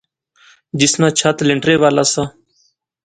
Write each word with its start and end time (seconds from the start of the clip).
جس 0.79 0.93
ناں 0.99 1.13
چھت 1.19 1.37
لینٹرے 1.47 1.75
والا 1.81 2.03
سا 2.13 2.23